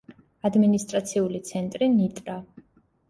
[0.49, 2.39] ადმინისტრაციული ცენტრი ნიტრა.